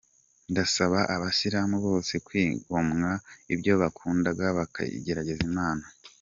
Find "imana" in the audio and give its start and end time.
5.51-5.85